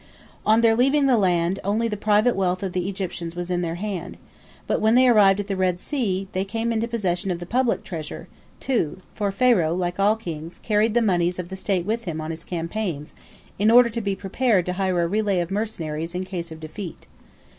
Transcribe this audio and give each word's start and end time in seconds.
On 0.47 0.61
their 0.61 0.75
leaving 0.75 1.05
the 1.05 1.15
land 1.15 1.59
only 1.63 1.87
the 1.87 1.95
private 1.95 2.35
wealth 2.35 2.63
of 2.63 2.73
the 2.73 2.89
Egyptians 2.89 3.35
was 3.35 3.51
in 3.51 3.61
their 3.61 3.75
hands, 3.75 4.17
but 4.65 4.81
when 4.81 4.95
they 4.95 5.07
arrived 5.07 5.39
at 5.39 5.45
the 5.45 5.55
Red 5.55 5.79
Sea 5.79 6.27
they 6.31 6.43
came 6.43 6.73
into 6.73 6.87
possession 6.87 7.29
of 7.29 7.37
the 7.37 7.45
public 7.45 7.83
treasure, 7.83 8.27
too, 8.59 8.99
for 9.13 9.31
Pharaoh, 9.31 9.75
like 9.75 9.99
all 9.99 10.15
kings, 10.15 10.57
carried 10.57 10.95
the 10.95 11.03
moneys 11.03 11.37
of 11.37 11.49
the 11.49 11.55
state 11.55 11.85
with 11.85 12.05
him 12.05 12.19
on 12.19 12.31
his 12.31 12.43
campaigns, 12.43 13.13
in 13.59 13.69
order 13.69 13.89
to 13.89 14.01
be 14.01 14.15
prepared 14.15 14.65
to 14.65 14.73
hire 14.73 15.03
a 15.03 15.07
relay 15.07 15.39
of 15.39 15.51
mercenaries 15.51 16.15
in 16.15 16.25
case 16.25 16.51
of 16.51 16.59
defeat. 16.59 17.05